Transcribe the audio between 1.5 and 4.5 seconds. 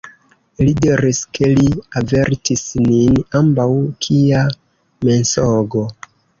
li avertis nin ambaŭ: kia